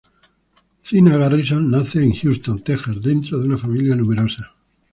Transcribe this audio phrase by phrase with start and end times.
[0.83, 4.55] Zina Garrison nace en Houston, Tejas, dentro de una familia numerosa.